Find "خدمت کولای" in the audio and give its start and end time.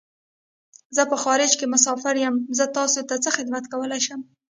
3.37-4.01